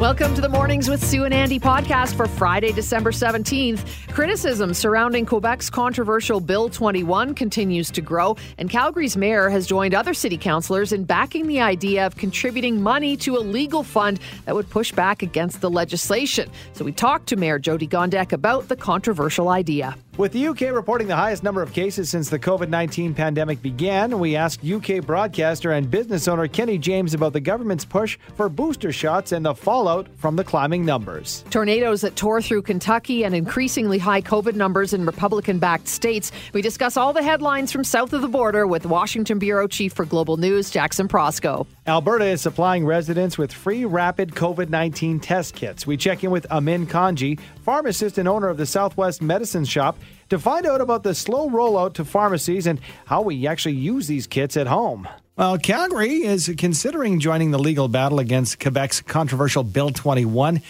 [0.00, 4.08] Welcome to the Mornings with Sue and Andy podcast for Friday, December 17th.
[4.12, 10.12] Criticism surrounding Quebec's controversial Bill 21 continues to grow, and Calgary's mayor has joined other
[10.12, 14.68] city councillors in backing the idea of contributing money to a legal fund that would
[14.68, 16.50] push back against the legislation.
[16.74, 19.96] So we talked to Mayor Jyoti Gondek about the controversial idea.
[20.16, 24.18] With the UK reporting the highest number of cases since the COVID 19 pandemic began,
[24.18, 28.92] we asked UK broadcaster and business owner Kenny James about the government's push for booster
[28.92, 31.42] shots and the fallout from the climbing numbers.
[31.48, 36.32] Tornadoes that tore through Kentucky and increasingly high COVID numbers in Republican backed states.
[36.52, 40.04] We discuss all the headlines from south of the border with Washington Bureau Chief for
[40.04, 41.66] Global News, Jackson Proskow.
[41.86, 45.86] Alberta is supplying residents with free rapid COVID 19 test kits.
[45.86, 49.96] We check in with Amin Kanji, pharmacist and owner of the Southwest Medicine Shop,
[50.28, 54.26] to find out about the slow rollout to pharmacies and how we actually use these
[54.26, 55.08] kits at home.
[55.36, 60.60] Well, Calgary is considering joining the legal battle against Quebec's controversial Bill 21.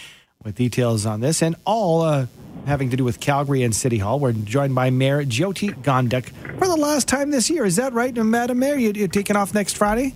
[0.43, 2.25] With details on this and all uh,
[2.65, 6.67] having to do with Calgary and City Hall, we're joined by Mayor Jyoti Gondek for
[6.67, 7.63] the last time this year.
[7.63, 8.75] Is that right, Madam Mayor?
[8.75, 10.15] You, you're taking off next Friday?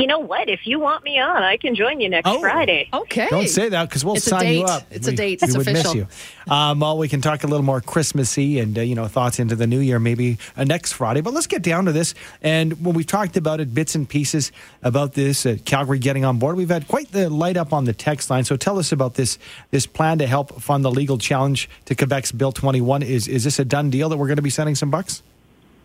[0.00, 0.48] You know what?
[0.48, 2.40] If you want me on, I can join you next Oh.
[2.40, 2.88] Friday.
[2.92, 3.28] Okay.
[3.30, 4.84] Don't say that because we'll It's sign you up.
[4.90, 5.40] It's a We- date.
[5.42, 5.94] We It's would official.
[5.94, 6.06] miss
[6.48, 6.52] you.
[6.52, 9.54] Um, well, we can talk a little more Christmassy and uh, you know thoughts into
[9.54, 11.20] the new year maybe uh, next Friday.
[11.20, 12.14] But let's get down to this.
[12.42, 14.50] And when we've talked about it, bits and pieces
[14.82, 17.92] about this, uh, Calgary getting on board, we've had quite the light up on the
[17.92, 18.44] text line.
[18.44, 19.38] So tell us about this
[19.70, 23.02] this plan to help fund the legal challenge to Quebec's Bill 21.
[23.02, 25.22] Is is this a done deal that we're going to be sending some bucks?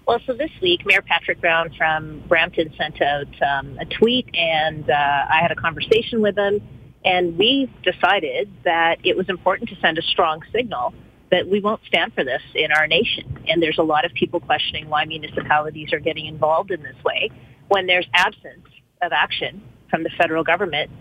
[0.08, 4.88] Well, so this week, Mayor Patrick Brown from Brampton sent out um, a tweet, and
[4.88, 6.62] uh, I had a conversation with him,
[7.03, 10.94] and we decided that it was important to send a strong signal
[11.31, 13.45] that we won't stand for this in our nation.
[13.47, 17.31] And there's a lot of people questioning why municipalities are getting involved in this way
[17.69, 18.67] when there's absence
[19.02, 19.59] of action
[19.90, 20.91] from the federal government.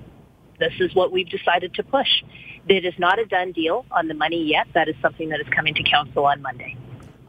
[0.58, 2.08] This is what we've decided to push.
[2.68, 4.66] It is not a done deal on the money yet.
[4.72, 6.74] That is something that is coming to council on Monday.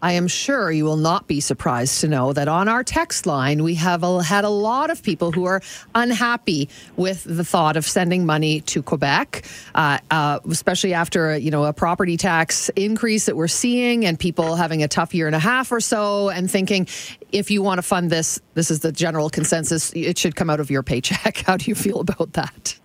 [0.05, 3.63] I am sure you will not be surprised to know that on our text line,
[3.63, 5.63] we have a, had a lot of people who are
[5.95, 11.63] unhappy with the thought of sending money to Quebec, uh, uh, especially after you know
[11.63, 15.39] a property tax increase that we're seeing, and people having a tough year and a
[15.39, 16.88] half or so, and thinking,
[17.31, 19.91] if you want to fund this, this is the general consensus.
[19.95, 21.38] It should come out of your paycheck.
[21.47, 22.77] How do you feel about that?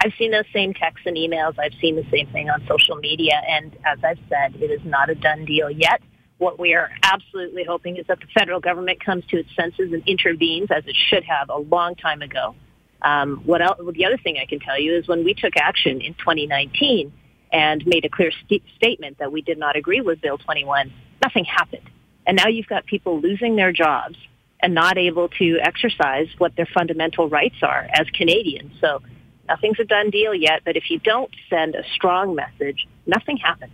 [0.00, 1.54] I've seen those same texts and emails.
[1.56, 3.40] I've seen the same thing on social media.
[3.48, 6.02] And as I've said, it is not a done deal yet.
[6.44, 10.02] What we are absolutely hoping is that the federal government comes to its senses and
[10.06, 12.54] intervenes, as it should have a long time ago.
[13.00, 15.56] Um, what else, well, the other thing I can tell you is when we took
[15.56, 17.10] action in 2019
[17.50, 21.46] and made a clear st- statement that we did not agree with Bill 21, nothing
[21.46, 21.88] happened.
[22.26, 24.18] And now you've got people losing their jobs
[24.60, 28.70] and not able to exercise what their fundamental rights are as Canadians.
[28.82, 29.00] So
[29.48, 33.72] nothing's a done deal yet, but if you don't send a strong message, nothing happens.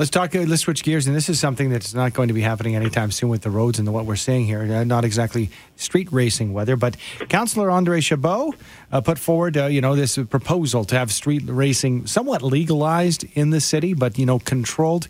[0.00, 0.34] Let's talk.
[0.34, 3.10] Uh, let's switch gears, and this is something that's not going to be happening anytime
[3.10, 4.62] soon with the roads and the, what we're seeing here.
[4.62, 6.96] Uh, not exactly street racing weather, but
[7.28, 8.54] Councillor Andre Chabot
[8.92, 13.50] uh, put forward, uh, you know, this proposal to have street racing somewhat legalized in
[13.50, 15.06] the city, but you know, controlled.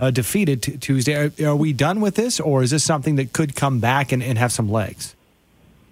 [0.00, 1.14] Uh, defeated t- Tuesday.
[1.14, 4.24] Are, are we done with this, or is this something that could come back and,
[4.24, 5.14] and have some legs?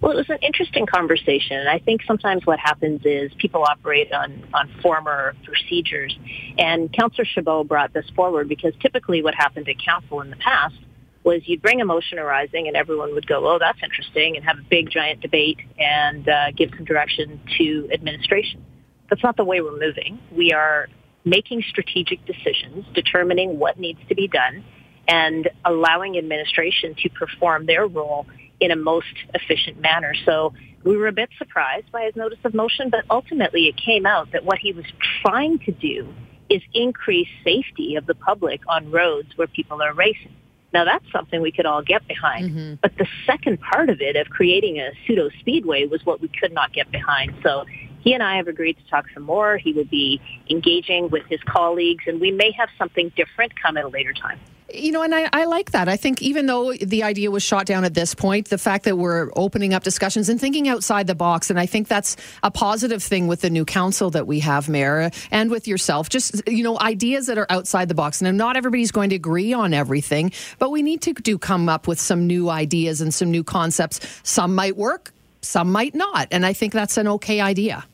[0.01, 1.57] Well, it was an interesting conversation.
[1.57, 6.17] And I think sometimes what happens is people operate on, on former procedures.
[6.57, 10.75] And Councillor Chabot brought this forward because typically what happened at council in the past
[11.23, 14.57] was you'd bring a motion arising and everyone would go, oh, that's interesting, and have
[14.57, 18.65] a big giant debate and uh, give some direction to administration.
[19.07, 20.19] That's not the way we're moving.
[20.31, 20.87] We are
[21.25, 24.63] making strategic decisions, determining what needs to be done,
[25.07, 28.25] and allowing administration to perform their role
[28.61, 30.13] in a most efficient manner.
[30.23, 34.05] So we were a bit surprised by his notice of motion, but ultimately it came
[34.05, 34.85] out that what he was
[35.21, 36.07] trying to do
[36.47, 40.35] is increase safety of the public on roads where people are racing.
[40.73, 42.51] Now that's something we could all get behind.
[42.51, 42.73] Mm-hmm.
[42.81, 46.53] But the second part of it of creating a pseudo speedway was what we could
[46.53, 47.33] not get behind.
[47.43, 47.65] So
[48.01, 49.57] he and I have agreed to talk some more.
[49.57, 53.85] He will be engaging with his colleagues and we may have something different come at
[53.85, 54.39] a later time.
[54.73, 55.89] You know, and I, I like that.
[55.89, 58.97] I think even though the idea was shot down at this point, the fact that
[58.97, 63.01] we're opening up discussions and thinking outside the box, and I think that's a positive
[63.01, 66.09] thing with the new council that we have, Mayor, and with yourself.
[66.09, 68.21] Just, you know, ideas that are outside the box.
[68.21, 71.87] Now, not everybody's going to agree on everything, but we need to do come up
[71.87, 73.99] with some new ideas and some new concepts.
[74.23, 76.27] Some might work, some might not.
[76.31, 77.85] And I think that's an okay idea.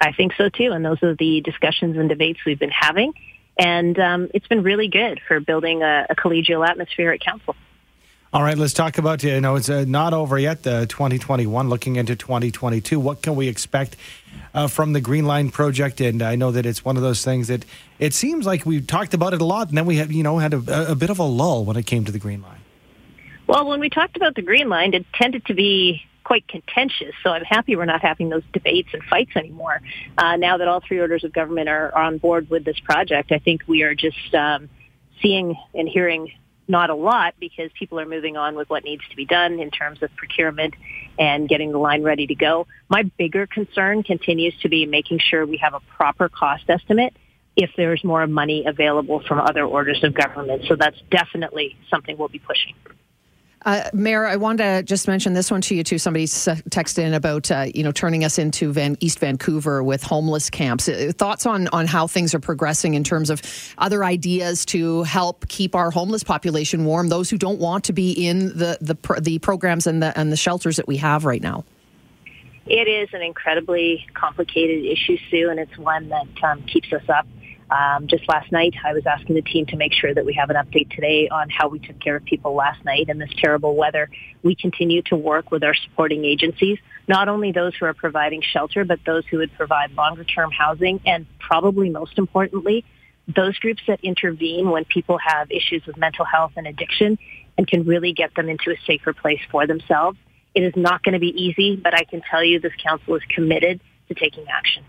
[0.00, 0.72] I think so too.
[0.72, 3.14] And those are the discussions and debates we've been having.
[3.58, 7.54] And um, it's been really good for building a, a collegial atmosphere at council.
[8.34, 11.96] All right, let's talk about, you know, it's uh, not over yet, the 2021, looking
[11.96, 12.98] into 2022.
[12.98, 13.94] What can we expect
[14.54, 16.00] uh, from the Green Line project?
[16.00, 17.66] And I know that it's one of those things that
[17.98, 20.38] it seems like we talked about it a lot, and then we have, you know,
[20.38, 22.60] had a, a bit of a lull when it came to the Green Line.
[23.46, 26.02] Well, when we talked about the Green Line, it tended to be
[26.32, 27.14] quite contentious.
[27.22, 29.82] So I'm happy we're not having those debates and fights anymore.
[30.16, 33.32] Uh, now that all three orders of government are, are, on board with this project,
[33.32, 34.70] I think we are just um,
[35.20, 36.32] seeing and hearing
[36.66, 39.70] not a lot because people are moving on with what needs to be done in
[39.70, 40.72] terms of procurement
[41.18, 42.66] and getting the line ready to go.
[42.88, 47.14] My bigger concern continues to be making sure we have a proper cost estimate
[47.56, 50.62] if there's more money available from other orders of government.
[50.66, 52.72] So that's definitely something we'll be pushing.
[53.64, 55.98] Uh, Mayor, I wanted to just mention this one to you too.
[55.98, 60.50] Somebody texted in about uh, you know turning us into Van, East Vancouver with homeless
[60.50, 60.88] camps.
[60.88, 63.42] Uh, thoughts on on how things are progressing in terms of
[63.78, 67.08] other ideas to help keep our homeless population warm?
[67.08, 70.36] Those who don't want to be in the the the programs and the and the
[70.36, 71.64] shelters that we have right now.
[72.66, 77.26] It is an incredibly complicated issue, Sue, and it's one that um, keeps us up
[77.72, 80.50] um, just last night, I was asking the team to make sure that we have
[80.50, 83.74] an update today on how we took care of people last night in this terrible
[83.74, 84.10] weather.
[84.42, 86.78] We continue to work with our supporting agencies,
[87.08, 91.00] not only those who are providing shelter, but those who would provide longer term housing
[91.06, 92.84] and probably most importantly,
[93.26, 97.18] those groups that intervene when people have issues with mental health and addiction
[97.56, 100.18] and can really get them into a safer place for themselves.
[100.54, 103.22] It is not going to be easy, but I can tell you this council is
[103.34, 104.84] committed to taking action.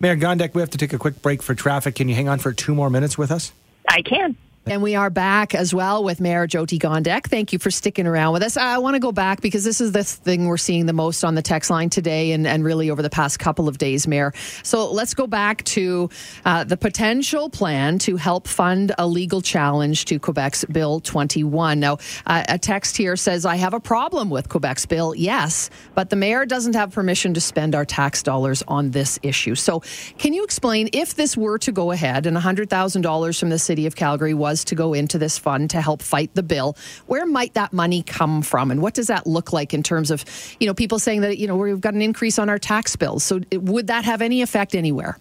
[0.00, 1.94] Mayor Gondek, we have to take a quick break for traffic.
[1.94, 3.52] Can you hang on for two more minutes with us?
[3.88, 4.36] I can.
[4.66, 7.26] And we are back as well with Mayor Jyoti Gondek.
[7.26, 8.56] Thank you for sticking around with us.
[8.56, 11.34] I want to go back because this is the thing we're seeing the most on
[11.34, 14.32] the text line today and, and really over the past couple of days, Mayor.
[14.62, 16.08] So let's go back to
[16.46, 21.78] uh, the potential plan to help fund a legal challenge to Quebec's Bill 21.
[21.78, 26.08] Now, uh, a text here says, I have a problem with Quebec's bill, yes, but
[26.08, 29.56] the mayor doesn't have permission to spend our tax dollars on this issue.
[29.56, 29.82] So
[30.16, 33.94] can you explain if this were to go ahead and $100,000 from the city of
[33.94, 36.76] Calgary was was to go into this fund to help fight the bill,
[37.08, 38.70] where might that money come from?
[38.70, 40.24] And what does that look like in terms of,
[40.60, 43.24] you know, people saying that, you know, we've got an increase on our tax bills.
[43.24, 45.18] So would that have any effect anywhere?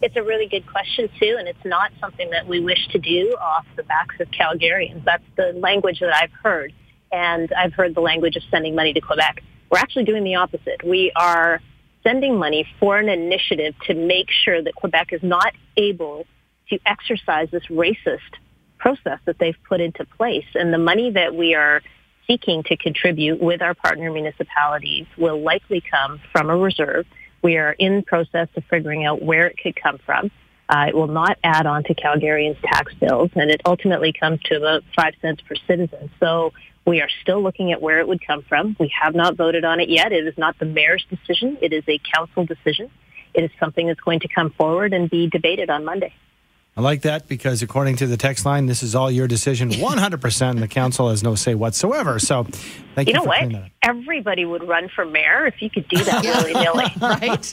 [0.00, 3.36] It's a really good question, too, and it's not something that we wish to do
[3.38, 5.04] off the backs of Calgarians.
[5.04, 6.72] That's the language that I've heard,
[7.12, 9.42] and I've heard the language of sending money to Quebec.
[9.70, 10.82] We're actually doing the opposite.
[10.82, 11.60] We are
[12.02, 16.24] sending money for an initiative to make sure that Quebec is not able
[16.70, 18.18] to exercise this racist
[18.78, 20.46] process that they've put into place.
[20.54, 21.82] And the money that we are
[22.26, 27.06] seeking to contribute with our partner municipalities will likely come from a reserve.
[27.42, 30.30] We are in process of figuring out where it could come from.
[30.68, 34.56] Uh, it will not add on to Calgarians' tax bills, and it ultimately comes to
[34.56, 36.10] about five cents per citizen.
[36.20, 36.52] So
[36.86, 38.76] we are still looking at where it would come from.
[38.78, 40.12] We have not voted on it yet.
[40.12, 41.56] It is not the mayor's decision.
[41.62, 42.90] It is a council decision.
[43.32, 46.12] It is something that's going to come forward and be debated on Monday.
[46.78, 50.50] I like that because according to the text line, this is all your decision 100%,
[50.50, 52.20] and the council has no say whatsoever.
[52.20, 52.44] So
[52.94, 53.14] thank you.
[53.14, 53.70] You know what?
[53.82, 56.86] Everybody would run for mayor if you could do that willy nilly.
[57.00, 57.52] right?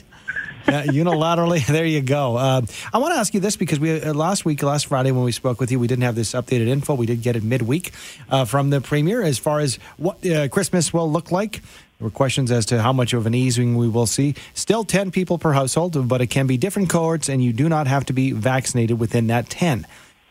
[0.68, 1.64] Uh, unilaterally.
[1.76, 2.36] There you go.
[2.36, 5.24] Uh, I want to ask you this because we uh, last week, last Friday, when
[5.24, 6.94] we spoke with you, we didn't have this updated info.
[6.94, 7.92] We did get it midweek
[8.30, 11.60] uh, from the premier as far as what uh, Christmas will look like.
[11.98, 14.34] There were questions as to how much of an easing we will see.
[14.54, 17.86] Still 10 people per household, but it can be different cohorts, and you do not
[17.86, 19.86] have to be vaccinated within that 10.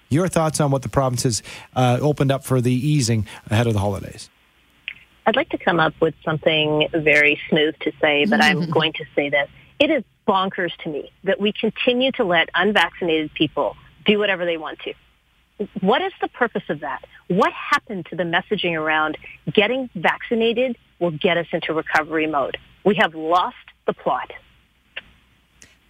[0.10, 1.42] Your thoughts on what the provinces
[1.76, 4.30] uh, opened up for the easing ahead of the holidays?
[5.26, 9.06] I'd like to come up with something very smooth to say, but I'm going to
[9.16, 9.50] say this.
[9.80, 14.58] It is bonkers to me that we continue to let unvaccinated people do whatever they
[14.58, 14.94] want to.
[15.80, 17.06] What is the purpose of that?
[17.28, 19.18] What happened to the messaging around
[19.52, 22.58] getting vaccinated will get us into recovery mode?
[22.84, 23.56] We have lost
[23.88, 24.32] the plot.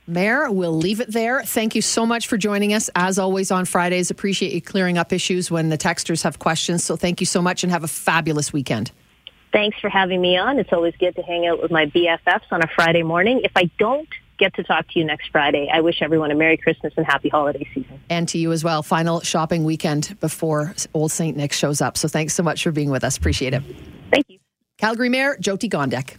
[0.08, 1.44] Mayor, we'll leave it there.
[1.44, 2.92] Thank you so much for joining us.
[2.96, 6.84] As always on Fridays, appreciate you clearing up issues when the texters have questions.
[6.84, 8.92] So thank you so much and have a fabulous weekend.
[9.52, 10.60] Thanks for having me on.
[10.60, 13.42] It's always good to hang out with my BFFs on a Friday morning.
[13.44, 15.70] If I don't get to talk to you next Friday.
[15.72, 18.00] I wish everyone a Merry Christmas and Happy Holiday Season.
[18.10, 18.84] And to you as well.
[18.84, 21.36] Final shopping weekend before Old St.
[21.36, 21.98] Nick shows up.
[21.98, 23.18] So thanks so much for being with us.
[23.18, 23.64] Appreciate it.
[24.12, 24.40] Thank you.
[24.78, 26.18] Calgary Mayor Jyoti Gondek.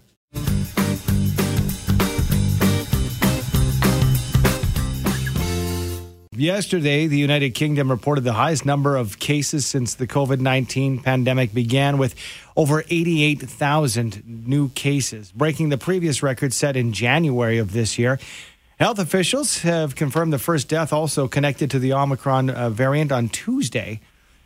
[6.39, 11.55] Yesterday, the United Kingdom reported the highest number of cases since the COVID 19 pandemic
[11.55, 12.15] began, with
[12.55, 18.19] over 88,000 new cases, breaking the previous record set in January of this year.
[18.79, 23.31] Health officials have confirmed the first death also connected to the Omicron uh, variant on
[23.31, 24.01] Tuesday.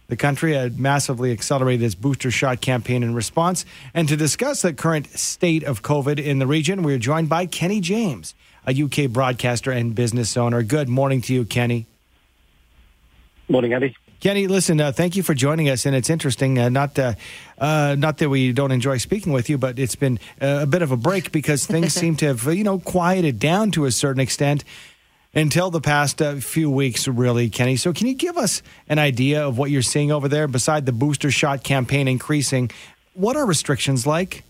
[0.06, 3.64] The country had massively accelerated its booster shot campaign in response.
[3.94, 7.80] And to discuss the current state of COVID in the region, we're joined by Kenny
[7.80, 8.34] James,
[8.70, 10.62] a UK broadcaster and business owner.
[10.62, 11.86] Good morning to you, Kenny.
[13.48, 13.96] Morning, Andy.
[14.20, 16.58] Kenny, listen, uh, thank you for joining us, and it's interesting.
[16.58, 17.14] Uh, not, uh,
[17.58, 20.82] uh not that we don't enjoy speaking with you, but it's been uh, a bit
[20.82, 24.20] of a break because things seem to have, you know, quieted down to a certain
[24.20, 24.62] extent
[25.34, 27.76] until the past uh, few weeks, really, Kenny.
[27.76, 30.46] So, can you give us an idea of what you're seeing over there?
[30.46, 32.70] Beside the booster shot campaign increasing,
[33.14, 34.44] what are restrictions like?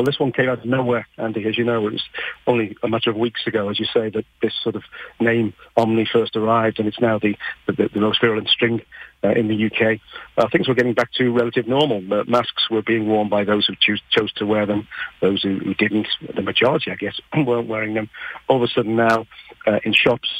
[0.00, 1.46] Well, this one came out of nowhere, Andy.
[1.46, 2.02] As you know, it was
[2.46, 4.82] only a matter of weeks ago, as you say, that this sort of
[5.20, 8.80] name Omni first arrived, and it's now the the, the most virulent string
[9.22, 10.00] uh, in the UK.
[10.38, 11.98] Uh, things were getting back to relative normal.
[12.10, 14.88] Uh, masks were being worn by those who choose, chose to wear them.
[15.20, 18.08] Those who, who, didn't, the majority, I guess, weren't wearing them.
[18.48, 19.26] All of a sudden now,
[19.66, 20.30] uh, in shops,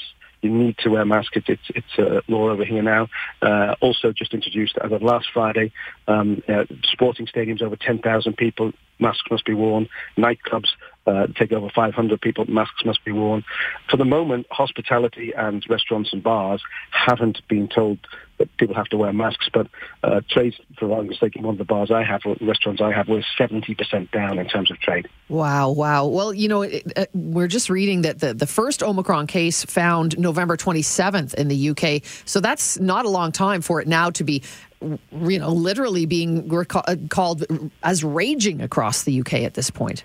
[0.42, 1.36] you need to wear masks.
[1.36, 3.08] It's it's, it's uh, law over here now.
[3.42, 5.72] Uh, also, just introduced as of last Friday,
[6.08, 9.88] um, uh, sporting stadiums over 10,000 people masks must be worn.
[10.16, 10.68] Nightclubs
[11.06, 13.44] uh, take over 500 people, masks must be worn.
[13.88, 17.98] For the moment, hospitality and restaurants and bars haven't been told
[18.38, 19.66] that people have to wear masks, but
[20.02, 23.22] uh, trade, for argument's sake, one of the bars I have, restaurants I have, we're
[23.38, 25.08] 70% down in terms of trade.
[25.28, 26.06] Wow, wow.
[26.06, 30.18] Well, you know, it, uh, we're just reading that the, the first Omicron case found
[30.18, 32.02] November 27th in the UK.
[32.24, 34.42] So that's not a long time for it now to be
[34.80, 37.44] you know, literally being reca- called
[37.82, 40.02] as raging across the UK at this point.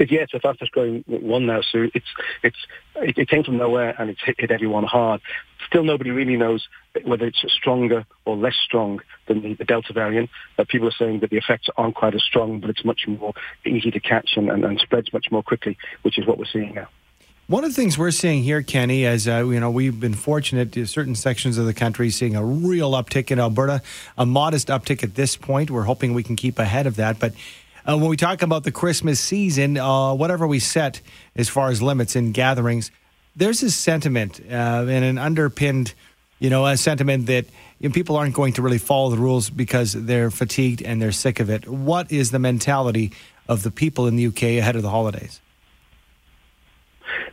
[0.00, 1.90] It, yeah, it's the fastest growing one now, Sue.
[1.94, 2.06] It's
[2.42, 2.56] it's
[2.96, 5.20] it, it came from nowhere and it's hit, hit, everyone hard.
[5.66, 6.66] Still, nobody really knows
[7.04, 10.30] whether it's stronger or less strong than the, the Delta variant.
[10.58, 13.34] Uh, people are saying that the effects aren't quite as strong, but it's much more
[13.66, 16.74] easy to catch and, and, and spreads much more quickly, which is what we're seeing
[16.74, 16.88] now.
[17.50, 20.70] One of the things we're seeing here, Kenny, as uh, you know, we've been fortunate
[20.70, 23.82] to certain sections of the country seeing a real uptick in Alberta,
[24.16, 25.68] a modest uptick at this point.
[25.68, 27.18] We're hoping we can keep ahead of that.
[27.18, 27.34] But
[27.88, 31.00] uh, when we talk about the Christmas season, uh, whatever we set
[31.36, 32.90] as far as limits in gatherings,
[33.36, 35.94] there's this sentiment uh, and an underpinned,
[36.38, 37.46] you know, a sentiment that
[37.78, 41.12] you know, people aren't going to really follow the rules because they're fatigued and they're
[41.12, 41.66] sick of it.
[41.68, 43.12] What is the mentality
[43.48, 45.40] of the people in the UK ahead of the holidays?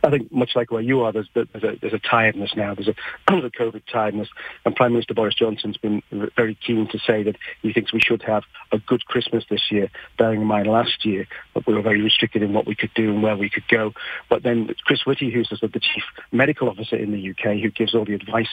[0.02, 2.74] I think much like where you are, there's, there's, a, there's a tiredness now.
[2.74, 2.94] There's a,
[3.28, 4.28] there's a COVID tiredness.
[4.64, 6.02] And Prime Minister Boris Johnson's been
[6.36, 9.90] very keen to say that he thinks we should have a good Christmas this year,
[10.18, 13.10] bearing in mind last year that we were very restricted in what we could do
[13.10, 13.92] and where we could go.
[14.28, 18.04] But then Chris Whitty, who's the chief medical officer in the UK, who gives all
[18.04, 18.48] the advice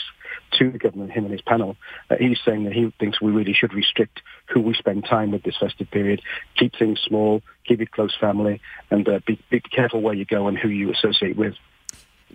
[0.57, 1.75] to the government, him and his panel,
[2.09, 5.43] uh, he's saying that he thinks we really should restrict who we spend time with
[5.43, 6.21] this festive period,
[6.57, 10.47] keep things small, keep it close family, and uh, be, be careful where you go
[10.47, 11.53] and who you associate with.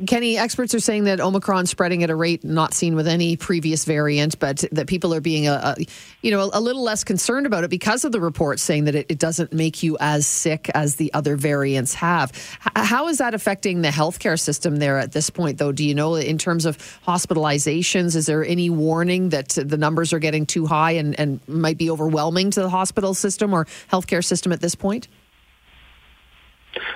[0.07, 3.85] Kenny, experts are saying that Omicron spreading at a rate not seen with any previous
[3.85, 5.85] variant, but that people are being a, a
[6.23, 9.07] you know a, little less concerned about it because of the reports saying that it,
[9.09, 12.33] it doesn't make you as sick as the other variants have.
[12.65, 15.73] H- how is that affecting the healthcare system there at this point, though?
[15.73, 18.17] Do you know in terms of hospitalizations?
[18.17, 21.91] Is there any warning that the numbers are getting too high and, and might be
[21.91, 25.09] overwhelming to the hospital system or healthcare system at this point?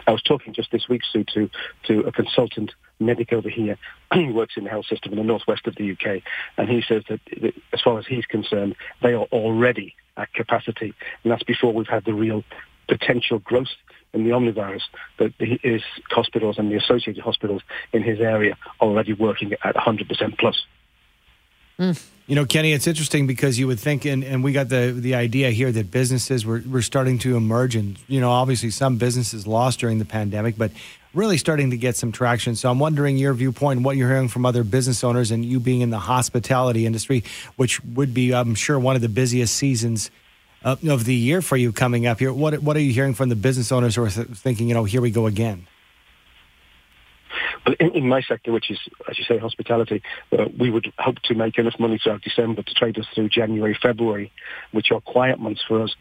[0.07, 1.51] I was talking just this week, Sue, to,
[1.89, 3.79] to a consultant medic over here.
[4.15, 6.23] he works in the health system in the northwest of the UK,
[6.57, 10.95] and he says that, that as far as he's concerned, they are already at capacity,
[11.23, 12.45] and that's before we've had the real
[12.89, 13.69] potential growth
[14.13, 14.83] in the omnivirus
[15.19, 20.39] that his hospitals and the associated hospitals in his area are already working at 100%
[20.39, 20.65] plus.
[21.79, 22.11] Mm.
[22.27, 25.15] You know, Kenny, it's interesting because you would think, and, and we got the, the
[25.15, 27.77] idea here that businesses were, were starting to emerge.
[27.77, 30.71] And, you know, obviously some businesses lost during the pandemic, but
[31.15, 32.57] really starting to get some traction.
[32.57, 35.81] So I'm wondering your viewpoint, what you're hearing from other business owners, and you being
[35.81, 37.25] in the hospitality industry,
[37.57, 40.11] which would be, I'm sure, one of the busiest seasons
[40.63, 42.33] of the year for you coming up here.
[42.33, 45.03] What, what are you hearing from the business owners who are thinking, you know, here
[45.03, 45.67] we go again?
[47.65, 48.79] But in, in, my sector, which is,
[49.09, 50.03] as you say, hospitality,
[50.33, 53.77] uh, we would hope to make enough money throughout December to trade us through January,
[53.81, 54.33] February,
[54.73, 55.95] which are quiet months for us.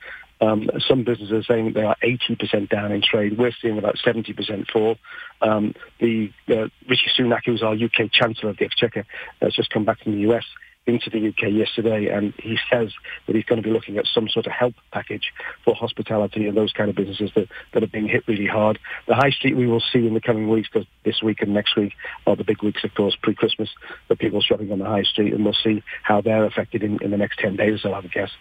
[0.43, 3.37] Um, some businesses are saying they are 80% down in trade.
[3.37, 4.97] We're seeing about 70% fall.
[5.41, 9.05] Um, the uh, Rishi Sunak, who's our UK Chancellor of the Exchequer,
[9.41, 10.43] has just come back from the US
[10.85, 12.91] into the UK yesterday, and he says
[13.25, 15.31] that he's going to be looking at some sort of help package
[15.63, 18.77] for hospitality and those kind of businesses that, that are being hit really hard.
[19.07, 21.77] The high street we will see in the coming weeks, because this week and next
[21.77, 21.93] week
[22.27, 23.69] are the big weeks, of course, pre-Christmas,
[24.09, 27.11] the people shopping on the high street, and we'll see how they're affected in, in
[27.11, 28.31] the next 10 days so, I would guess.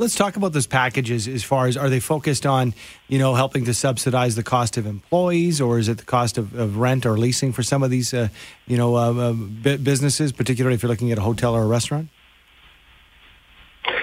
[0.00, 2.72] Let's talk about those packages as far as are they focused on,
[3.08, 6.54] you know, helping to subsidize the cost of employees or is it the cost of,
[6.54, 8.28] of rent or leasing for some of these, uh,
[8.66, 12.08] you know, uh, uh, businesses, particularly if you're looking at a hotel or a restaurant?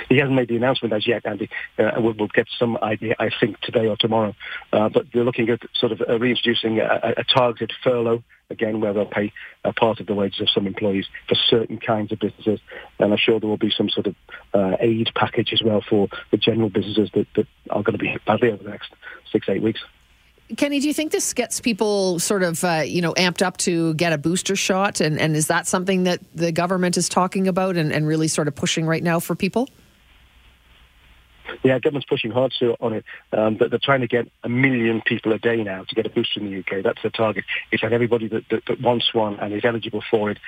[0.10, 1.50] He hasn't made the announcement as yet, Andy.
[1.78, 4.36] Uh, we'll, we'll, get some idea, I think, today or tomorrow.
[4.72, 8.94] Uh, but they're looking at sort of uh, reintroducing a, a, targeted furlough, again, where
[8.94, 9.34] they'll pay
[9.64, 12.60] a part of the wages of some employees for certain kinds of businesses.
[13.00, 14.16] And I'm sure there will be some sort of
[14.54, 18.08] uh, aid package as well for the general businesses that, that are going to be
[18.08, 18.94] hit badly over the next
[19.32, 19.82] six, eight weeks.
[20.56, 23.94] Kenny, do you think this gets people sort of, uh, you know, amped up to
[23.96, 25.02] get a booster shot?
[25.02, 28.48] And, and is that something that the government is talking about and, and really sort
[28.48, 29.68] of pushing right now for people?
[31.64, 35.32] Yeah, government's pushing hard on it, um, but they're trying to get a million people
[35.34, 36.84] a day now to get a booster in the UK.
[36.84, 37.46] That's the target.
[37.72, 40.40] It's that everybody that, that, that wants one and is eligible for it,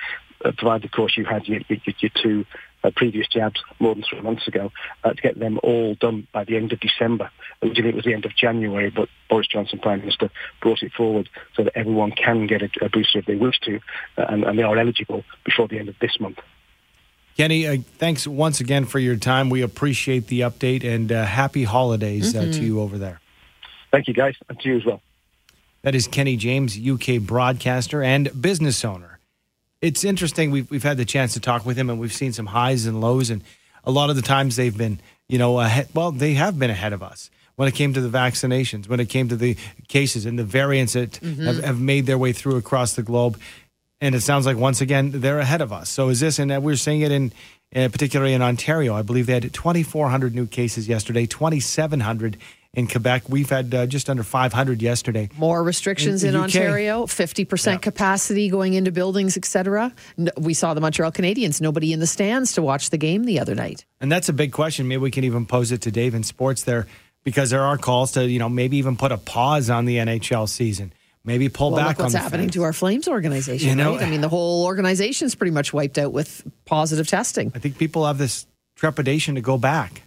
[0.44, 2.46] uh, provided, of course, you had your, your, your two
[2.82, 4.72] uh, previous jabs more than three months ago,
[5.04, 7.30] uh, to get them all done by the end of December.
[7.62, 10.30] Originally it was the end of January, but Boris Johnson, Prime Minister,
[10.62, 13.76] brought it forward so that everyone can get a, a booster if they wish to,
[14.16, 16.38] uh, and, and they are eligible before the end of this month.
[17.36, 19.50] Kenny, uh, thanks once again for your time.
[19.50, 22.50] We appreciate the update and uh, happy holidays mm-hmm.
[22.50, 23.20] uh, to you over there.
[23.90, 25.02] Thank you, guys, and to you as well.
[25.82, 29.18] That is Kenny James, UK broadcaster and business owner.
[29.80, 30.50] It's interesting.
[30.50, 33.00] We've, we've had the chance to talk with him, and we've seen some highs and
[33.00, 33.30] lows.
[33.30, 33.42] And
[33.84, 36.92] a lot of the times they've been, you know, ahead, well, they have been ahead
[36.92, 39.56] of us when it came to the vaccinations, when it came to the
[39.88, 41.44] cases and the variants that mm-hmm.
[41.44, 43.38] have, have made their way through across the globe
[44.00, 45.90] and it sounds like once again they're ahead of us.
[45.90, 47.32] So is this, and we're seeing it in,
[47.74, 48.94] uh, particularly in Ontario.
[48.94, 52.38] I believe they had 2,400 new cases yesterday, 2,700
[52.72, 53.28] in Quebec.
[53.28, 55.28] We've had uh, just under 500 yesterday.
[55.36, 57.76] More restrictions in, in Ontario, 50% yeah.
[57.78, 59.92] capacity going into buildings, etc.
[60.16, 63.40] No, we saw the Montreal Canadiens, nobody in the stands to watch the game the
[63.40, 63.84] other night.
[64.00, 64.88] And that's a big question.
[64.88, 66.86] Maybe we can even pose it to Dave in sports there
[67.24, 70.48] because there are calls to, you know, maybe even put a pause on the NHL
[70.48, 70.92] season
[71.24, 74.06] maybe pull well, back what's happening to our Flames organization, you know, right?
[74.06, 77.52] I mean, the whole organization is pretty much wiped out with positive testing.
[77.54, 78.46] I think people have this
[78.76, 80.02] trepidation to go back.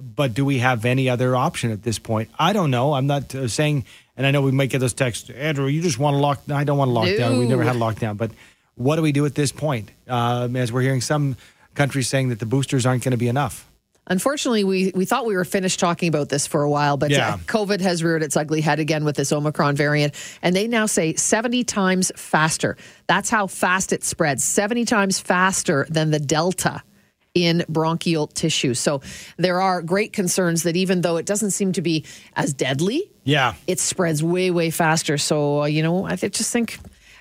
[0.00, 2.28] But do we have any other option at this point?
[2.38, 2.92] I don't know.
[2.92, 5.98] I'm not uh, saying, and I know we might get those texts, Andrew, you just
[5.98, 6.42] want to lock.
[6.50, 7.16] I don't want to lock no.
[7.16, 7.38] down.
[7.38, 8.18] We never had a lockdown.
[8.18, 8.32] But
[8.74, 9.90] what do we do at this point?
[10.06, 11.36] Uh, as we're hearing some
[11.74, 13.66] countries saying that the boosters aren't going to be enough.
[14.08, 17.34] Unfortunately, we, we thought we were finished talking about this for a while, but yeah.
[17.34, 20.14] uh, COVID has reared its ugly head again with this Omicron variant.
[20.42, 22.76] And they now say 70 times faster.
[23.08, 26.82] That's how fast it spreads, 70 times faster than the Delta
[27.34, 28.74] in bronchial tissue.
[28.74, 29.02] So
[29.36, 33.54] there are great concerns that even though it doesn't seem to be as deadly, yeah,
[33.66, 35.18] it spreads way, way faster.
[35.18, 36.78] So, uh, you know, I just think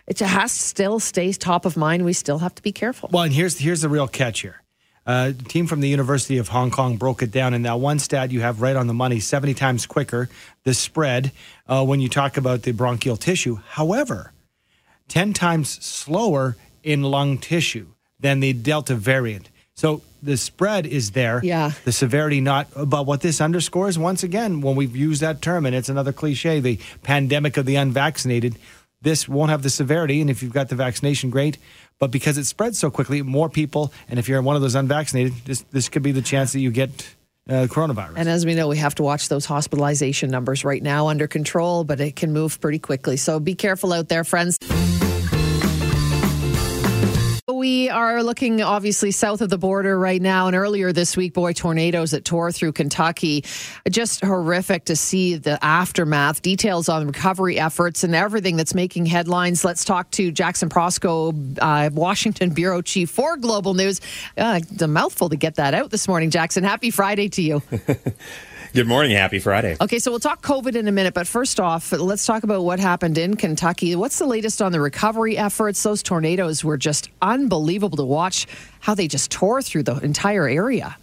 [0.07, 2.05] it has still stays top of mind.
[2.05, 3.09] We still have to be careful.
[3.11, 4.61] Well, and here's here's the real catch here
[5.05, 8.31] uh, team from the University of Hong Kong broke it down, and that one stat
[8.31, 10.29] you have right on the money 70 times quicker,
[10.63, 11.31] the spread,
[11.67, 13.59] uh, when you talk about the bronchial tissue.
[13.69, 14.31] However,
[15.07, 17.87] 10 times slower in lung tissue
[18.19, 19.49] than the Delta variant.
[19.75, 21.41] So the spread is there.
[21.43, 21.71] Yeah.
[21.83, 22.67] The severity not.
[22.75, 26.59] But what this underscores, once again, when we've used that term, and it's another cliche,
[26.59, 28.57] the pandemic of the unvaccinated,
[29.01, 30.21] this won't have the severity.
[30.21, 31.57] And if you've got the vaccination, great.
[31.99, 35.33] But because it spreads so quickly, more people, and if you're one of those unvaccinated,
[35.45, 37.15] this, this could be the chance that you get
[37.49, 38.15] uh, coronavirus.
[38.17, 41.83] And as we know, we have to watch those hospitalization numbers right now under control,
[41.83, 43.17] but it can move pretty quickly.
[43.17, 44.57] So be careful out there, friends.
[47.65, 50.45] We are looking obviously south of the border right now.
[50.45, 53.43] And earlier this week, boy, tornadoes that tore through Kentucky.
[53.89, 59.65] Just horrific to see the aftermath, details on recovery efforts, and everything that's making headlines.
[59.65, 63.99] Let's talk to Jackson Proskow, uh, Washington Bureau Chief for Global News.
[64.37, 66.63] Uh, it's a mouthful to get that out this morning, Jackson.
[66.63, 67.63] Happy Friday to you.
[68.75, 69.15] Good morning.
[69.15, 69.77] Happy Friday.
[69.79, 72.77] Okay, so we'll talk COVID in a minute, but first off, let's talk about what
[72.77, 73.95] happened in Kentucky.
[73.95, 75.81] What's the latest on the recovery efforts?
[75.81, 78.47] Those tornadoes were just unbelievable to watch
[78.81, 80.97] how they just tore through the entire area.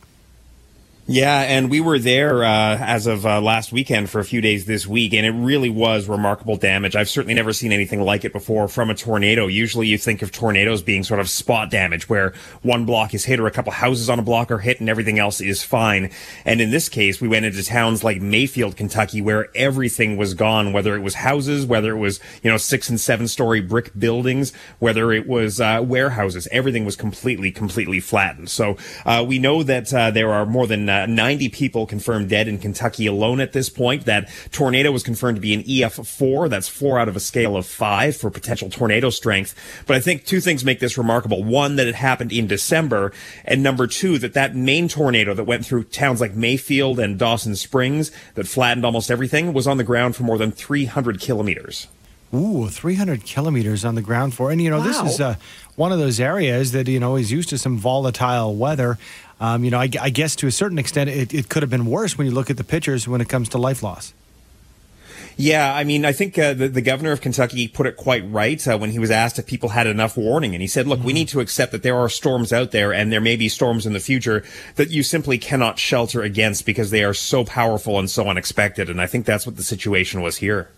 [1.09, 4.67] Yeah, and we were there uh, as of uh, last weekend for a few days
[4.67, 6.95] this week, and it really was remarkable damage.
[6.95, 9.49] I've certainly never seen anything like it before from a tornado.
[9.49, 13.41] Usually, you think of tornadoes being sort of spot damage, where one block is hit
[13.41, 16.12] or a couple houses on a block are hit, and everything else is fine.
[16.45, 20.73] And in this case, we went into towns like Mayfield, Kentucky, where everything was gone,
[20.73, 24.53] whether it was houses, whether it was you know six and seven story brick buildings,
[24.79, 28.51] whether it was uh, warehouses, everything was completely, completely flattened.
[28.51, 32.49] So uh, we know that uh, there are more than Uh, 90 people confirmed dead
[32.49, 34.05] in Kentucky alone at this point.
[34.05, 36.51] That tornado was confirmed to be an EF4.
[36.51, 39.55] That's four out of a scale of five for potential tornado strength.
[39.87, 41.43] But I think two things make this remarkable.
[41.43, 43.13] One, that it happened in December.
[43.45, 47.57] And number two, that that main tornado that went through towns like Mayfield and Dawson
[47.57, 51.89] Springs that flattened almost everything was on the ground for more than 300 kilometers.
[52.35, 54.51] Ooh, 300 kilometers on the ground for.
[54.51, 54.85] And, you know, wow.
[54.85, 55.37] this is uh,
[55.77, 58.99] one of those areas that, you know, is used to some volatile weather.
[59.43, 61.87] Um, you know, I, I, guess to a certain extent, it, it, could have been
[61.87, 64.15] worse when you look at the pictures when it comes to life loss.
[65.37, 68.65] Yeah, I mean, I think uh, the, the, governor of Kentucky put it quite right
[68.69, 70.55] uh, when he was asked if people had enough warning.
[70.55, 71.07] And he said, look, mm-hmm.
[71.09, 73.85] we need to accept that there are storms out there and there may be storms
[73.85, 74.45] in the future
[74.77, 78.89] that you simply cannot shelter against because they are so powerful and so unexpected.
[78.89, 80.69] And I think that's what the situation was here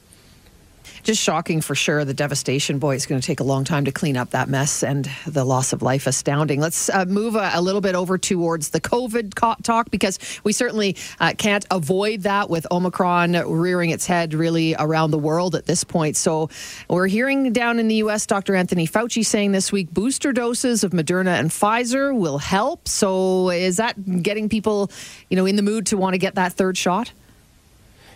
[1.04, 2.04] just shocking for sure.
[2.04, 4.82] The devastation, boy, it's going to take a long time to clean up that mess
[4.82, 6.60] and the loss of life astounding.
[6.60, 10.52] Let's uh, move a, a, little bit over towards the COVID co- talk because we
[10.52, 15.66] certainly uh, can't avoid that with Omicron rearing its head really around the world at
[15.66, 16.16] this point.
[16.16, 16.48] So
[16.88, 18.26] we're hearing down in the U.S.
[18.26, 18.54] Dr.
[18.54, 22.88] Anthony Fauci saying this week booster doses of Moderna and Pfizer will help.
[22.88, 24.90] So is that getting people,
[25.28, 27.12] you know, in the mood to want to get that third shot?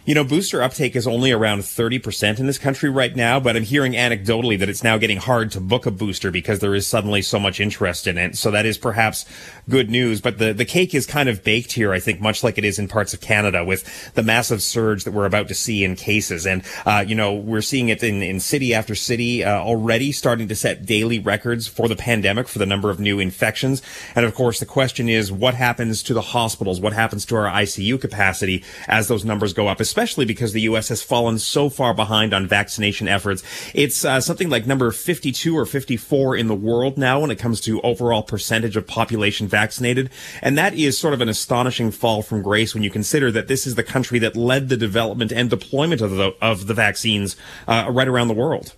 [0.08, 3.62] You know, booster uptake is only around 30% in this country right now, but I'm
[3.62, 7.20] hearing anecdotally that it's now getting hard to book a booster because there is suddenly
[7.20, 8.34] so much interest in it.
[8.34, 9.26] So that is perhaps
[9.68, 12.56] good news, but the, the cake is kind of baked here, I think, much like
[12.56, 15.84] it is in parts of Canada with the massive surge that we're about to see
[15.84, 16.46] in cases.
[16.46, 20.48] And, uh, you know, we're seeing it in, in city after city uh, already starting
[20.48, 23.82] to set daily records for the pandemic for the number of new infections.
[24.14, 26.80] And of course, the question is what happens to the hospitals?
[26.80, 30.60] What happens to our ICU capacity as those numbers go up, especially especially because the
[30.60, 30.90] U.S.
[30.90, 33.42] has fallen so far behind on vaccination efforts.
[33.74, 37.60] It's uh, something like number 52 or 54 in the world now when it comes
[37.62, 40.10] to overall percentage of population vaccinated.
[40.40, 43.66] And that is sort of an astonishing fall from grace when you consider that this
[43.66, 47.88] is the country that led the development and deployment of the, of the vaccines uh,
[47.90, 48.76] right around the world.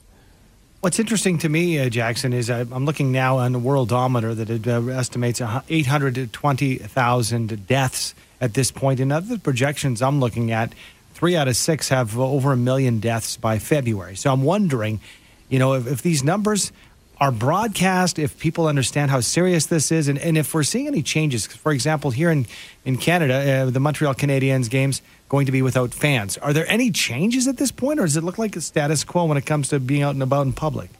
[0.81, 4.49] What's interesting to me, uh, Jackson, is uh, I'm looking now on the Worldometer that
[4.49, 9.01] it uh, estimates 820,000 deaths at this point.
[9.01, 10.73] And other projections I'm looking at
[11.15, 14.17] three out of six have over a million deaths by February.
[14.17, 15.01] So I'm wondering,
[15.49, 16.73] you know, if, if these numbers
[17.21, 21.03] are broadcast, if people understand how serious this is, and, and if we're seeing any
[21.03, 21.47] changes.
[21.47, 22.47] For example, here in,
[22.87, 26.39] in Canada, uh, the Montreal Canadiens games going to be without fans.
[26.39, 29.27] Are there any changes at this point, or does it look like a status quo
[29.27, 30.91] when it comes to being out and about in public?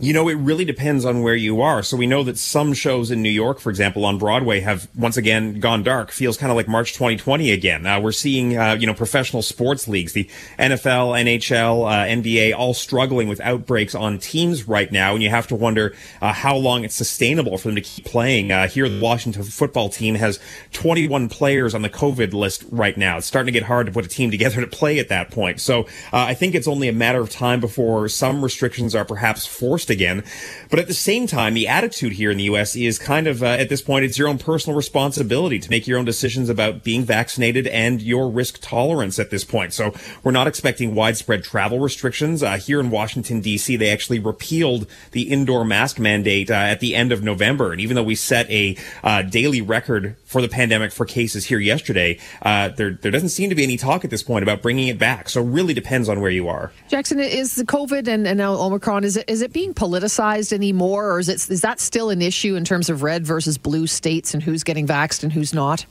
[0.00, 1.80] You know, it really depends on where you are.
[1.84, 5.16] So we know that some shows in New York, for example, on Broadway have once
[5.16, 6.10] again gone dark.
[6.10, 7.86] Feels kind of like March 2020 again.
[7.86, 10.28] Uh, we're seeing, uh, you know, professional sports leagues, the
[10.58, 15.14] NFL, NHL, uh, NBA, all struggling with outbreaks on teams right now.
[15.14, 18.50] And you have to wonder uh, how long it's sustainable for them to keep playing.
[18.50, 20.40] Uh, here, the Washington football team has
[20.72, 23.18] 21 players on the COVID list right now.
[23.18, 25.60] It's starting to get hard to put a team together to play at that point.
[25.60, 29.46] So uh, I think it's only a matter of time before some restrictions are perhaps
[29.46, 30.24] forced again.
[30.70, 32.76] But at the same time, the attitude here in the U.S.
[32.76, 35.98] is kind of, uh, at this point, it's your own personal responsibility to make your
[35.98, 39.72] own decisions about being vaccinated and your risk tolerance at this point.
[39.72, 42.42] So we're not expecting widespread travel restrictions.
[42.42, 46.94] Uh, here in Washington, D.C., they actually repealed the indoor mask mandate uh, at the
[46.94, 47.72] end of November.
[47.72, 51.58] And even though we set a uh, daily record for the pandemic for cases here
[51.58, 54.88] yesterday, uh, there, there doesn't seem to be any talk at this point about bringing
[54.88, 55.28] it back.
[55.28, 56.72] So it really depends on where you are.
[56.88, 61.10] Jackson, is the COVID and, and now Omicron, is it, is it being politicized anymore,
[61.10, 64.34] or is it is that still an issue in terms of red versus blue states
[64.34, 65.86] and who's getting vaxxed and who's not?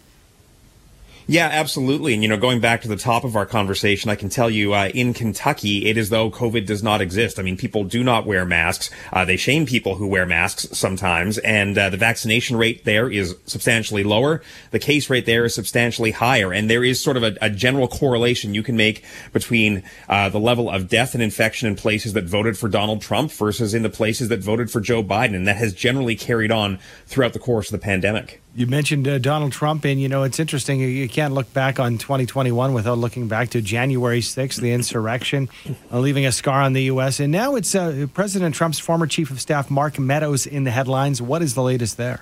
[1.25, 2.13] Yeah, absolutely.
[2.13, 4.73] And, you know, going back to the top of our conversation, I can tell you
[4.73, 7.39] uh, in Kentucky, it is though COVID does not exist.
[7.39, 8.89] I mean, people do not wear masks.
[9.11, 11.37] Uh, they shame people who wear masks sometimes.
[11.37, 14.41] And uh, the vaccination rate there is substantially lower.
[14.71, 16.51] The case rate there is substantially higher.
[16.51, 20.39] And there is sort of a, a general correlation you can make between uh, the
[20.39, 23.89] level of death and infection in places that voted for Donald Trump versus in the
[23.89, 25.35] places that voted for Joe Biden.
[25.35, 28.42] And that has generally carried on throughout the course of the pandemic.
[28.55, 30.79] You mentioned uh, Donald Trump, and you know it's interesting.
[30.79, 35.49] You can't look back on 2021 without looking back to January 6th, the insurrection,
[35.91, 37.19] uh, leaving a scar on the U.S.
[37.19, 41.19] And now it's uh, President Trump's former chief of staff, Mark Meadows, in the headlines.
[41.19, 42.21] What is the latest there?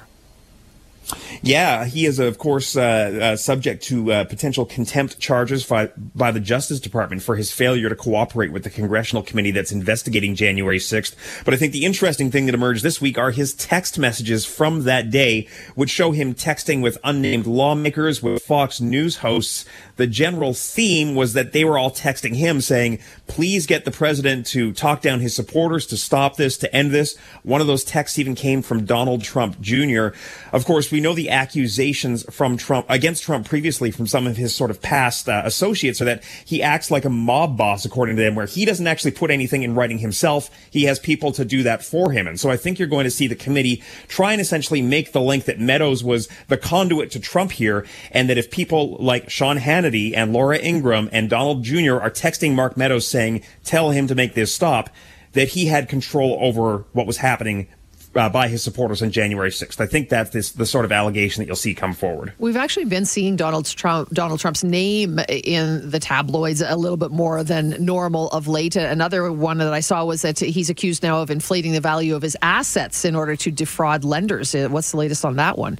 [1.42, 6.32] Yeah, he is, of course, uh, uh, subject to uh, potential contempt charges by, by
[6.32, 10.78] the Justice Department for his failure to cooperate with the congressional committee that's investigating January
[10.78, 11.16] 6th.
[11.44, 14.84] But I think the interesting thing that emerged this week are his text messages from
[14.84, 19.66] that day, which show him texting with unnamed lawmakers, with Fox News hosts.
[19.98, 23.00] The general theme was that they were all texting him saying,
[23.32, 27.18] please get the president to talk down his supporters to stop this, to end this.
[27.44, 30.10] One of those texts even came from Donald Trump Jr.
[30.52, 34.54] Of course, we know the accusations from Trump against Trump previously from some of his
[34.54, 38.22] sort of past uh, associates are that he acts like a mob boss, according to
[38.22, 40.50] them, where he doesn't actually put anything in writing himself.
[40.70, 42.28] He has people to do that for him.
[42.28, 45.22] And so I think you're going to see the committee try and essentially make the
[45.22, 47.86] link that Meadows was the conduit to Trump here.
[48.12, 51.96] And that if people like Sean Hannity and Laura Ingraham and Donald Jr.
[51.96, 53.21] are texting Mark Meadows saying,
[53.64, 54.90] tell him to make this stop,
[55.34, 57.68] that he had control over what was happening
[58.16, 59.80] uh, by his supporters on January 6th.
[59.80, 62.34] I think that's this, the sort of allegation that you'll see come forward.
[62.40, 67.12] We've actually been seeing Donald Trump, Donald Trump's name in the tabloids a little bit
[67.12, 68.76] more than normal of late.
[68.76, 72.22] Another one that I saw was that he's accused now of inflating the value of
[72.22, 74.54] his assets in order to defraud lenders.
[74.54, 75.80] Uh, what's the latest on that one?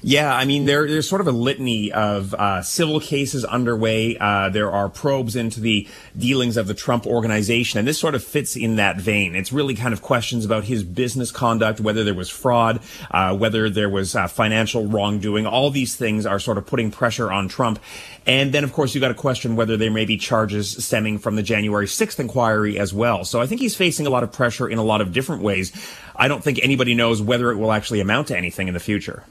[0.00, 4.16] Yeah, I mean, there, there's sort of a litany of uh, civil cases underway.
[4.16, 8.22] Uh, there are probes into the dealings of the Trump organization, and this sort of
[8.22, 9.34] fits in that vein.
[9.34, 12.80] It's really kind of questions about his business conduct, whether there was fraud,
[13.10, 15.46] uh, whether there was uh, financial wrongdoing.
[15.46, 17.80] All these things are sort of putting pressure on Trump.
[18.24, 21.34] And then, of course, you've got to question whether there may be charges stemming from
[21.34, 23.24] the January 6th inquiry as well.
[23.24, 25.72] So I think he's facing a lot of pressure in a lot of different ways.
[26.14, 29.24] I don't think anybody knows whether it will actually amount to anything in the future.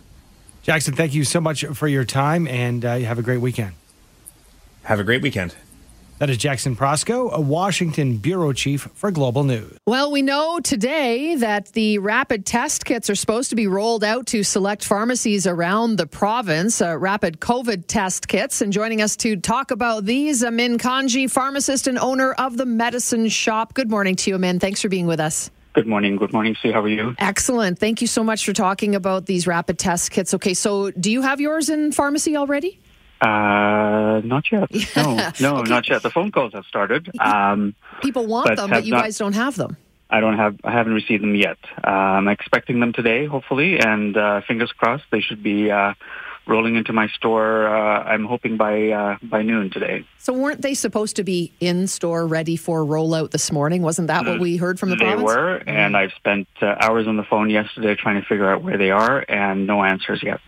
[0.67, 3.71] Jackson, thank you so much for your time and uh, have a great weekend.
[4.83, 5.55] Have a great weekend.
[6.19, 9.77] That is Jackson Proskow, a Washington bureau chief for Global News.
[9.85, 14.27] Well, we know today that the rapid test kits are supposed to be rolled out
[14.27, 18.61] to select pharmacies around the province, uh, rapid COVID test kits.
[18.61, 23.29] And joining us to talk about these, Amin Kanji, pharmacist and owner of the Medicine
[23.29, 23.73] Shop.
[23.73, 24.59] Good morning to you, Amin.
[24.59, 25.49] Thanks for being with us.
[25.77, 26.15] Good morning.
[26.15, 26.73] Good morning, Sue.
[26.73, 27.13] How are you?
[27.19, 27.77] Excellent.
[27.77, 30.33] Thank you so much for talking about these rapid test kits.
[30.33, 32.79] Okay, so do you have yours in pharmacy already?
[33.21, 34.71] Uh, not yet.
[34.95, 35.69] No, no, okay.
[35.69, 36.01] not yet.
[36.01, 37.11] The phone calls have started.
[37.21, 39.77] Um, People want but them, but you not, guys don't have them.
[40.09, 40.59] I don't have.
[40.63, 41.59] I haven't received them yet.
[41.85, 45.93] Uh, I'm expecting them today, hopefully, and uh, fingers crossed they should be uh,
[46.47, 47.67] rolling into my store.
[47.67, 50.05] Uh, I'm hoping by uh, by noon today.
[50.17, 53.81] So weren't they supposed to be in store ready for rollout this morning?
[53.81, 55.29] Wasn't that what we heard from the they province?
[55.29, 58.63] They were, and I've spent uh, hours on the phone yesterday trying to figure out
[58.63, 60.39] where they are, and no answers yet.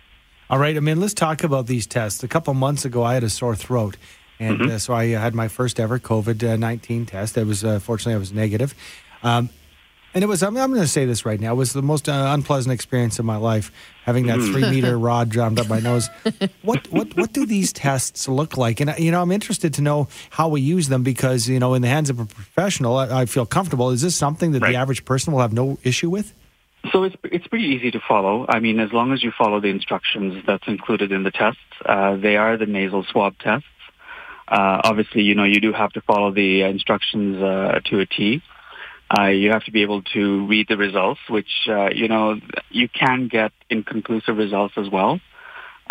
[0.50, 2.24] All right, I mean, let's talk about these tests.
[2.24, 3.98] A couple months ago, I had a sore throat.
[4.40, 4.72] And mm-hmm.
[4.72, 7.38] uh, so I had my first ever COVID 19 test.
[7.38, 8.74] It was, uh, fortunately, I was negative.
[9.22, 9.50] Um,
[10.14, 12.10] and it was, I'm, I'm going to say this right now, it was the most
[12.10, 13.72] uh, unpleasant experience of my life
[14.04, 14.52] having that mm.
[14.52, 16.10] three meter rod jammed up my nose.
[16.64, 18.80] What, what, what do these tests look like?
[18.80, 21.82] And, you know, I'm interested to know how we use them because, you know, in
[21.82, 23.92] the hands of a professional, I, I feel comfortable.
[23.92, 24.72] Is this something that right.
[24.72, 26.34] the average person will have no issue with?
[26.92, 28.46] So it's it's pretty easy to follow.
[28.48, 32.16] I mean, as long as you follow the instructions that's included in the tests, uh,
[32.16, 33.68] they are the nasal swab tests.
[34.48, 38.42] Uh, obviously, you know, you do have to follow the instructions uh, to a T.
[39.18, 42.88] Uh, you have to be able to read the results, which, uh, you know, you
[42.88, 45.20] can get inconclusive results as well.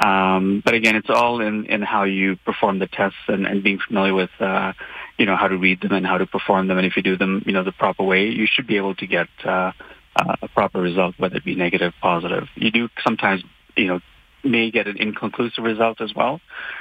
[0.00, 3.80] Um, but again, it's all in, in how you perform the tests and, and being
[3.84, 4.72] familiar with, uh,
[5.18, 6.78] you know, how to read them and how to perform them.
[6.78, 9.06] And if you do them, you know, the proper way, you should be able to
[9.08, 9.72] get uh,
[10.14, 12.48] a proper result, whether it be negative, positive.
[12.54, 13.42] You do sometimes,
[13.76, 14.00] you know,
[14.44, 16.40] may get an inconclusive result as well,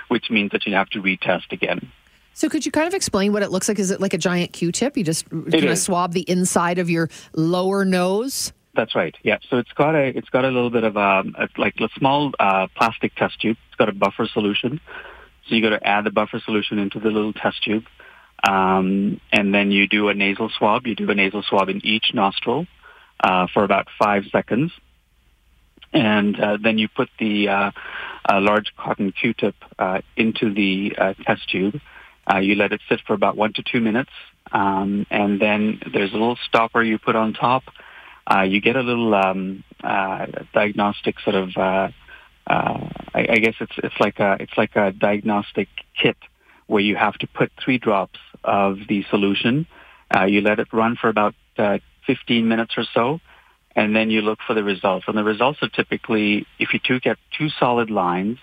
[0.10, 1.92] which means that you have to retest again.
[2.38, 3.80] So could you kind of explain what it looks like?
[3.80, 4.96] Is it like a giant Q-tip?
[4.96, 8.54] You just kind of swab the inside of your lower nose?
[8.76, 9.16] That's right.
[9.24, 9.40] Yeah.
[9.50, 12.32] So it's got a it's got a little bit of a, a like a small
[12.40, 13.58] uh, plastic test tube.
[13.70, 14.80] It's got a buffer solution.
[15.48, 17.86] So you got to add the buffer solution into the little test tube,
[18.48, 20.86] um, and then you do a nasal swab.
[20.86, 22.68] You do a nasal swab in each nostril
[23.20, 24.72] uh, for about five seconds,
[25.92, 27.72] and uh, then you put the uh,
[28.30, 31.82] large cotton Q-tip uh, into the uh, test tube
[32.32, 34.12] uh, you let it sit for about one to two minutes,
[34.52, 37.64] um, and then there's a little stopper you put on top.
[38.30, 41.50] Uh, you get a little um, uh, diagnostic sort of.
[41.56, 41.90] Uh,
[42.46, 45.68] uh, I, I guess it's it's like a it's like a diagnostic
[46.02, 46.18] kit
[46.68, 49.66] where you have to put three drops of the solution.
[50.14, 53.20] Uh, you let it run for about uh, 15 minutes or so,
[53.76, 55.06] and then you look for the results.
[55.08, 58.38] And the results are typically, if you two get two solid lines,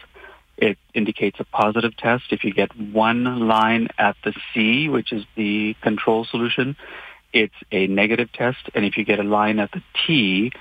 [0.57, 2.25] it indicates a positive test.
[2.31, 6.77] If you get one line at the C, which is the control solution,
[7.33, 8.71] it's a negative test.
[8.75, 10.53] And if you get a line at the T,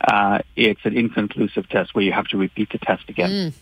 [0.00, 3.30] uh, it's an inconclusive test where you have to repeat the test again.
[3.30, 3.52] Mm.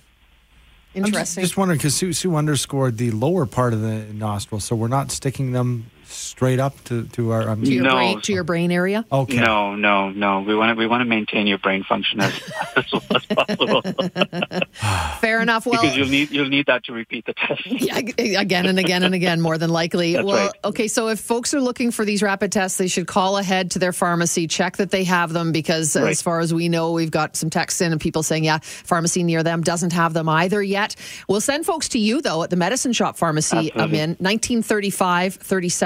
[0.95, 1.17] Interesting.
[1.19, 4.77] I'm just, just wondering because Sue, Sue underscored the lower part of the nostril, so
[4.77, 7.49] we're not sticking them straight up to, to our.
[7.49, 7.93] Um, to your No.
[7.95, 9.05] brain to your brain area.
[9.11, 9.37] okay.
[9.37, 10.41] No, no, no.
[10.41, 12.33] We want to we want to maintain your brain function as,
[12.77, 13.83] as well as possible
[15.21, 15.67] Fair enough.
[15.67, 17.63] Well, because you'll need you'll need that to repeat the test.
[17.67, 17.99] Yeah,
[18.41, 20.13] again and again and again, more than likely.
[20.15, 20.55] That's well, right.
[20.65, 23.79] okay, so if folks are looking for these rapid tests, they should call ahead to
[23.79, 26.11] their pharmacy, check that they have them, because Right.
[26.11, 29.23] as far as we know, we've got some texts in and people saying, yeah, pharmacy
[29.25, 30.95] near them doesn't have them either yet.
[31.29, 33.83] We'll send folks to you, though, at the Medicine Shop Pharmacy, Absolutely.
[33.83, 35.35] Amin, 1935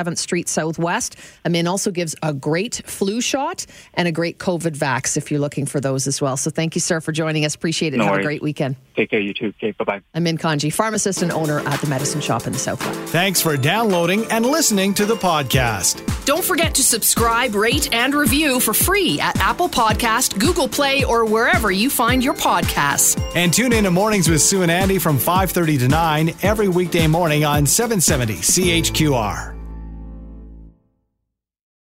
[0.06, 1.16] 37th Street Southwest.
[1.44, 5.66] Amin also gives a great flu shot and a great COVID vax if you're looking
[5.66, 6.36] for those as well.
[6.36, 7.54] So thank you, sir, for joining us.
[7.54, 7.98] Appreciate it.
[7.98, 8.76] No have a great weekend.
[8.94, 9.52] Take care, you too.
[9.58, 10.00] Okay, bye bye.
[10.14, 12.98] Amin Kanji, pharmacist and owner at the Medicine Shop in the Southwest.
[13.12, 16.02] Thanks for downloading and listening to the podcast.
[16.24, 21.24] Don't forget to subscribe, rate, and review for free at Apple Podcast, Google Play, or
[21.24, 23.20] wherever you find your podcasts.
[23.36, 27.06] And tune in to Mornings with Sue and Andy from 5:30 to 9 every weekday
[27.06, 29.55] morning on 770 CHQR.